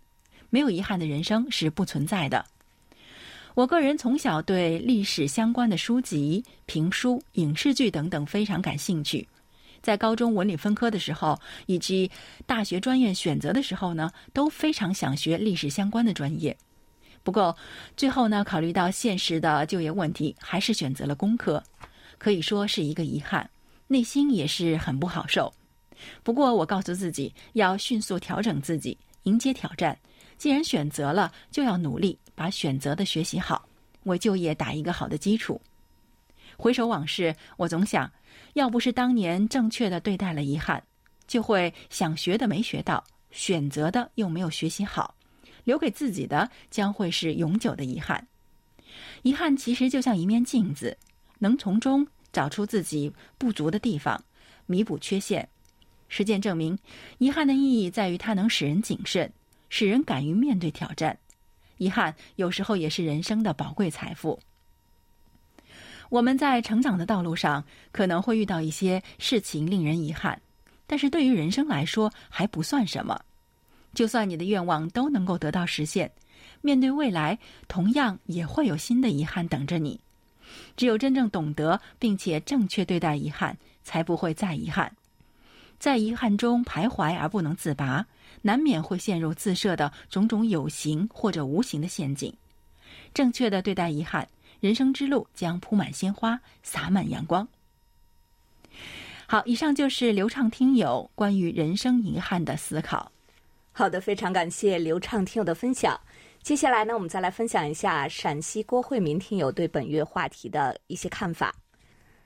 [0.48, 2.44] 没有遗憾的人生是不存在的。
[3.54, 9.26] 我个人从小对历史相关的书籍、评书、影视剧等等非常感兴趣，
[9.82, 12.10] 在高中文理分科的时候，以及
[12.46, 16.56] 大学专业选择的时候呢，都非常想学历史相关的专业。
[17.22, 17.54] 不过
[17.96, 21.62] 最后呢，考虑到现实的就业问题，还是选择了工科，
[22.18, 23.50] 可以说是一个遗憾，
[23.88, 25.52] 内心也是很不好受。
[26.22, 29.98] 不过我告诉自己要迅速调整自己，迎接挑战。
[30.38, 33.68] 既然选择了，就要努力把选择的学习好，
[34.04, 35.60] 为就业打一个好的基础。
[36.56, 38.10] 回首往事，我总想，
[38.54, 40.82] 要不是当年正确的对待了遗憾，
[41.26, 45.14] 就会想学的没学到，选择的又没有学习好，
[45.64, 48.26] 留给自己的将会是永久的遗憾。
[49.20, 50.96] 遗憾其实就像一面镜子，
[51.40, 54.18] 能从中找出自己不足的地方，
[54.64, 55.46] 弥补缺陷。
[56.08, 56.78] 实践证明，
[57.18, 59.30] 遗憾的意义在于它能使人谨慎。
[59.68, 61.16] 使人敢于面对挑战，
[61.80, 64.38] 遗憾有时候也是人生的宝贵财富。
[66.10, 70.38] 我们在成长的道路上可能会遇到一些事情令人遗憾，
[70.86, 73.18] 但是对于人生来说还不算什么。
[73.94, 76.12] 就算你的愿望都能够得到实现，
[76.60, 79.98] 面对未来同样也会有新的遗憾等着你。
[80.76, 84.94] 只有真正懂得并且正确对待遗憾，才不会再遗憾。
[85.78, 88.04] 在遗憾中徘徊而不能自拔。
[88.42, 92.32] 难免会陷入自设的种种有形或者无形的陷阱。
[93.12, 94.28] 正确的对待遗憾，
[94.60, 97.46] 人生之路将铺满鲜花，洒满阳光。
[99.26, 103.10] 好，以上就是流畅听友关于人生遗憾的思考。
[103.72, 105.98] 好的，非常感谢流畅听友的分享。
[106.42, 111.54] 接下来呢，我们再来分享一下陕西郭慧民听友对本月话题的一些看法。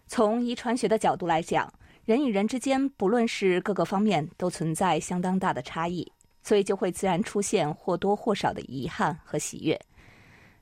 [0.07, 1.72] 从遗传学的角度来讲。
[2.05, 6.07] 人与人之间，不论是各个方面，都存在相当大的差异，
[6.42, 9.80] 所以就会自然出现或多或少的遗憾和喜悦。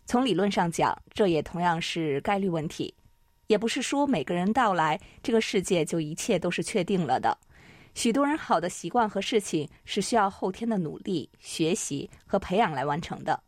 [0.07, 2.95] 从理论上讲，这也同样是概率问题，
[3.49, 7.36] 也不是说每个人到来这个世界就一切都是确定了的。
[7.95, 13.43] 许多人好的习惯和事情是需要后天的努力、学习和培养来完成的。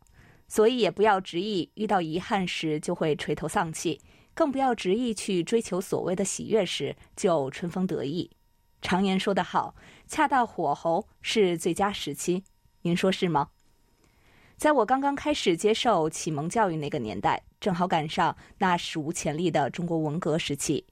[0.49, 3.99] 所以也不要执意遇到遗憾时就会垂头丧气，
[4.35, 8.29] 更不要执意去追求所谓的喜悦时就春风得意。
[8.81, 9.73] 常言说得好，
[10.05, 12.43] 恰到火候是最佳时期，
[12.83, 13.49] 您说是吗？
[14.57, 20.85] 在我刚刚开始接受启蒙教育那个年代，正好赶上那史无前例的中国文革时期。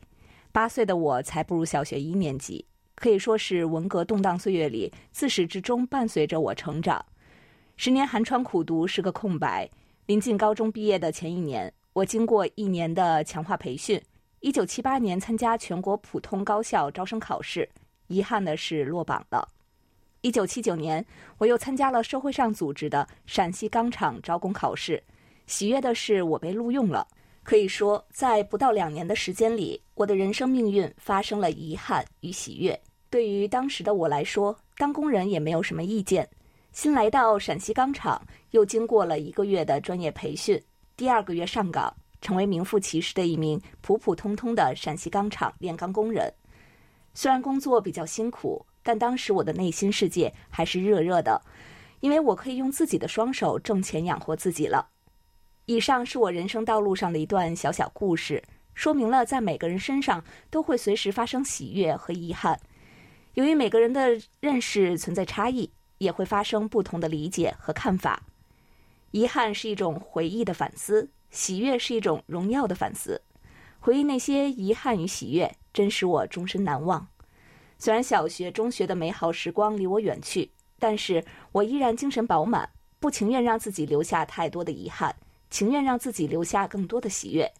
[0.52, 2.66] 八岁的我才步入小学一年级，
[2.96, 7.06] 可以说是文革动荡岁月里自始至终伴随着我成长。
[7.76, 9.70] 十年寒窗苦读是个空白。
[10.06, 14.02] 临近高中毕业的前一年，我经过一年的强化培训，
[14.40, 17.70] 一九七八年参加全国普通高校招生考试，
[18.08, 19.48] 遗憾的是落榜了。
[20.22, 21.06] 一九七九年，
[21.38, 25.02] 我又参加了社会上组织的陕西钢厂招工考试，
[25.46, 27.08] 喜悦的是我被录用了。
[27.44, 32.80] 可以说，在不到两年的时间里，我的人生命运发生了遗憾与喜悦。
[33.12, 36.28] 对于当时的我来说，当工人也没有什么意见。
[36.72, 38.20] 新来到陕西钢厂，
[38.50, 40.60] 又经过了一个月的专业培训，
[41.04, 46.34] 第二个月上岗，成为名副其实的一名普普通通的陕西钢厂炼钢工人。
[47.14, 48.66] 虽然工作比较辛苦。
[48.82, 51.42] 但当时我的内心世界还是热热的，
[52.00, 54.88] 因为我可以用自己的双手挣钱养活自己了。
[55.66, 58.42] 以上是我人生道路上的一段小小故事，
[58.74, 62.58] 说明了在每个人身上都会随时发生喜悦和遗憾。
[63.34, 68.22] 由于每个人的认识存在差异，也会发生不同的理解和看法。
[69.14, 73.22] 遗憾是一种回忆的反思，喜悦是一种荣耀的反思。
[73.80, 77.08] 回忆那些遗憾与喜悦，真使我终身难忘。
[77.78, 80.50] 虽然小学、中学的美好时光离我远去，
[80.80, 82.68] 但是我依然精神饱满，
[83.00, 85.16] 不情愿让自己留下太多的遗憾，
[85.52, 87.54] 情愿让自己留下更多的喜悦。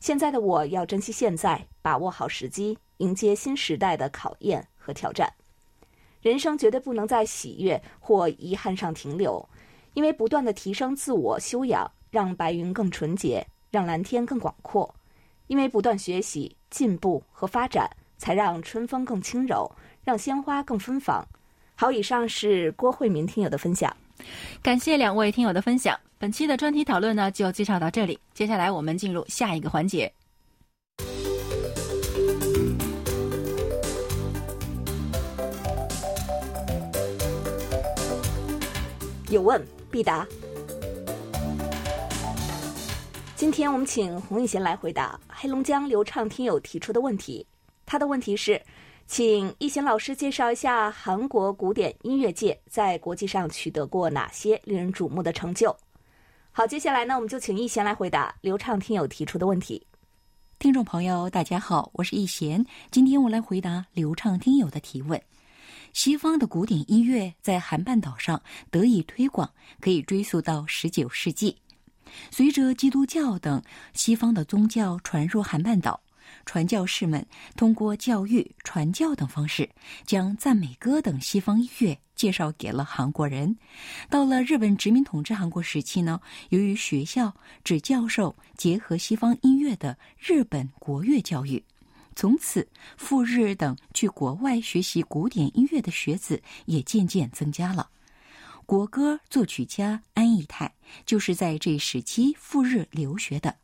[0.00, 5.32] 现在的我要珍惜现在，把握好时机，迎接新时代的考验和挑战。
[6.20, 9.48] 人生绝对不能在喜悦或遗憾上停留，
[9.98, 14.88] 因为不断的提升自我修养，让白云更纯洁，让蓝天更广阔；
[15.48, 17.90] 因为不断学习、进步和发展。
[18.16, 19.70] 才让春风更轻柔，
[20.04, 21.24] 让鲜花更芬芳。
[21.76, 23.96] 好，以上是郭慧民听友的分享，
[24.62, 25.98] 感谢两位听友的分享。
[26.18, 28.18] 本期的专题讨论呢，就介绍到这里。
[28.34, 30.12] 接下来我们进入下一个环节，
[39.30, 40.26] 有问必答。
[43.34, 47.46] 今天我们请洪一贤来回答黑龙江流畅听友提出的问题。
[47.86, 48.60] 他的问题是，
[49.06, 55.74] 请易贤老师介绍一下韩国古典音乐界在国际上取得过哪些令人瞩目的成就。
[56.50, 59.86] 好，接下来呢，我们就请易贤来回答流畅听友提出的问题。
[60.58, 65.22] 听众朋友，大家好，我是易贤，今天我来回答流畅听友的提问。
[65.92, 71.56] 西方的古典音乐在韩半岛上得以推广，可以追溯到十九世纪。
[72.30, 73.62] 随着基督教等
[73.92, 76.00] 西方的宗教传入韩半岛。
[76.44, 77.24] 传教士们
[77.56, 79.68] 通过教育、传教等方式，
[80.04, 83.56] 将赞美歌等西方音乐介绍给了韩国人。
[84.10, 86.20] 到了日本殖民统治韩国时期呢，
[86.50, 87.34] 由于学校
[87.64, 91.64] 只教授结合西方音乐的日本国乐教育，
[92.18, 92.66] 从此
[92.96, 97.90] 赴日等去国外学习古典音乐的学子也渐渐增加了。
[98.66, 100.74] 国歌作曲家安以泰
[101.06, 103.54] 就是在这时期赴日留学的。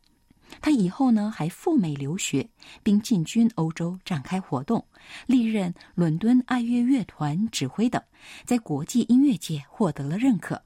[0.61, 2.49] 他以后呢还赴美留学，
[2.81, 4.85] 并进军欧洲展开活动，
[5.25, 8.01] 历任伦敦爱乐乐团指挥等，
[8.45, 10.63] 在国际音乐界获得了认可。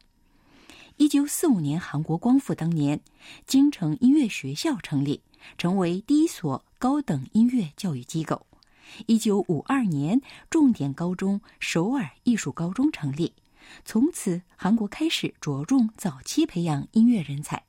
[0.97, 3.01] 一九四五年，韩国光复当年，
[3.47, 5.23] 京城音乐学校成立，
[5.57, 8.45] 成为第一所高等音乐教育机构。
[9.05, 10.19] 一九五二年，
[10.49, 13.33] 重点高中首尔艺术高中成立，
[13.85, 17.63] 从此韩国开始着重早期培养音乐人才。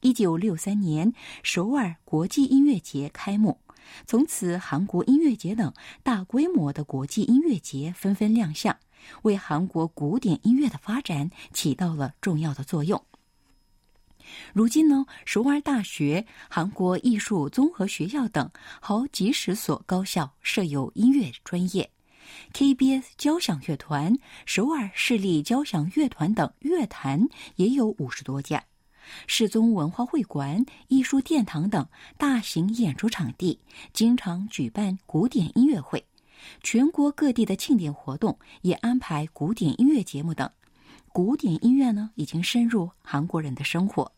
[0.00, 3.58] 一九六三年，首尔国际音乐节开幕，
[4.06, 5.72] 从此韩国音乐节等
[6.02, 8.76] 大规模的国际音乐节纷纷亮相，
[9.22, 13.04] 为韩国古典音乐的发展起到了重要的作用。
[14.52, 18.50] 如今呢，首尔大学、韩国艺术综合学校等
[18.80, 21.90] 好几十所高校设有音乐专业
[22.52, 24.16] ，KBS 交响乐团、
[24.46, 27.26] 首尔市立交响乐团等乐团
[27.56, 28.64] 也有五十多家。
[29.26, 33.58] 世宗文化会馆、艺术殿堂等大型演出场地
[33.94, 36.04] 经常举办古典音乐会，
[36.62, 40.50] 全国各地的庆典活动也安排古典音乐节目等。
[41.10, 44.12] 古典音乐呢，已经深入韩国人的生活，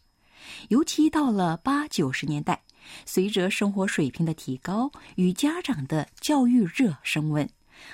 [0.68, 2.62] 尤其到了八九十年代，
[3.04, 7.48] 随着生活水平的提高与家长的教育热升温，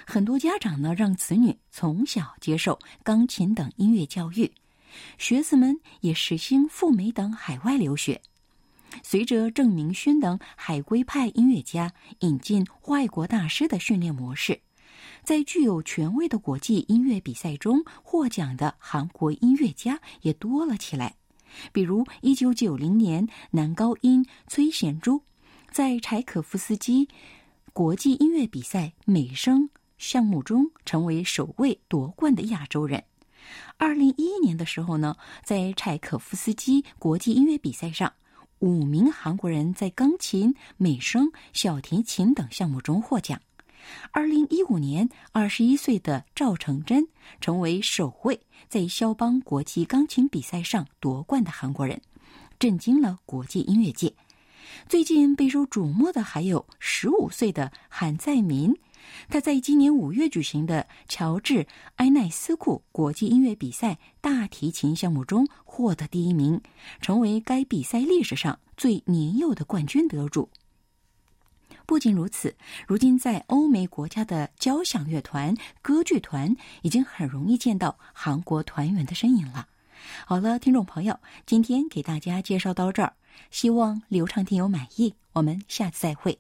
[0.06, 4.50] 很多家长呢让子女从小接受钢琴等音乐教育。
[5.18, 8.20] 学子们也实行赴美等海外留学。
[9.02, 14.58] 随着郑明勋等海归派音乐家引进外国大师的训练模式，
[15.22, 21.16] 在具有权威的国际音乐比赛中获奖的韩国音乐家也多了起来。
[21.72, 25.20] 比如，1990年，男高音崔贤洙
[25.70, 27.08] 在柴可夫斯基
[27.72, 33.04] 国际音乐比赛美声项目中成为首位夺冠的亚洲人。
[33.78, 38.12] 2011年的时候呢，在柴可夫斯基国际音乐比赛上。
[38.60, 43.38] 五名韩国人在钢琴、美声、小提琴等项目中获奖。
[44.10, 47.06] 二零一五年，二十一岁的赵成真
[47.40, 52.00] 成为首位在肖邦国际钢琴比赛上夺冠的韩国人，
[52.58, 54.12] 震惊了国际音乐界。
[54.88, 58.74] 最近备受瞩目的还有十五岁的韩在民。
[59.28, 61.64] 他在今年五月举行的乔治
[61.96, 66.60] 埃奈斯库国际音乐比赛大提琴项目中获得第一名，
[67.00, 70.48] 成为该比赛历史上最年幼的冠军得主。
[71.86, 72.54] 不仅如此，
[72.86, 79.68] 如今在欧美国家的交响乐团、歌剧团已经很容易见到韩国团员的身影了。
[80.26, 83.12] 好了，听众朋友，今天给大家介绍到这儿，
[83.50, 85.14] 希望流畅听友满意。
[85.32, 86.38] 我们下次再会。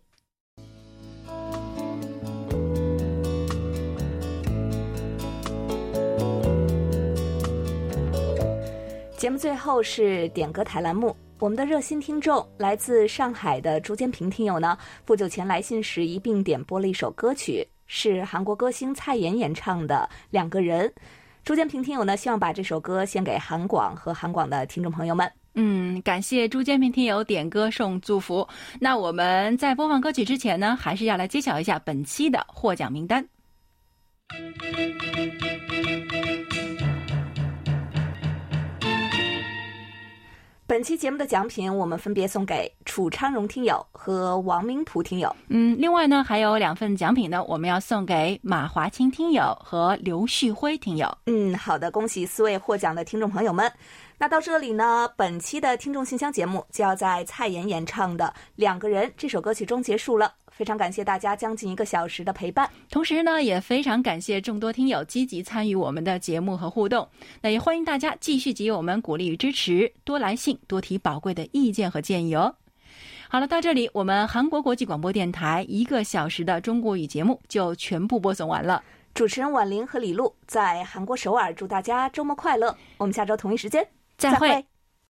[9.16, 20.88] 节目最后是点歌台栏目，我们的热心听众来自上海的朱坚平听友呢，不久前来信时一并点播了一首歌曲，是韩国歌星蔡妍演唱的《两个人》。
[21.44, 25.30] 朱坚平听友呢，希望把这首歌献给韩广和韩广的听众朋友们。
[25.54, 28.46] 嗯，感谢朱坚平听友点歌送祝福。
[28.80, 33.26] 那我们在播放歌曲之前呢，还是要来揭晓一下本期的获奖名单。
[40.68, 45.34] 本期节目的奖品，我们分别送给楚昌荣听友和王明普听友。
[45.46, 51.16] 嗯，另外呢，还有两份奖品呢，我们要送给马华清听友和刘旭辉听友。
[51.26, 53.72] 嗯，好的，恭喜四位获奖的听众朋友们。
[54.18, 58.24] 那到这里呢，本期的听众信箱节目就要在蔡妍演唱的
[58.56, 60.34] 《两个人》这首歌曲中结束了。
[60.56, 67.06] 非常感谢大家将近一个小时的陪伴，同时呢，也非常感谢众多听友积极参与我们的节目和互动。
[67.42, 72.54] 那也欢迎大家继续给予我们鼓励与支持，多来信，多提宝贵的意见和建议哦。
[73.28, 78.82] 好了，到这里，我们韩国国际广播电台一个小时的中国语节目就全部播送完了。
[79.12, 82.74] 主持人婉玲和李璐在韩国首尔，祝大家周末快乐。
[82.96, 83.86] 我们下周同一时间。
[84.16, 84.64] 再会。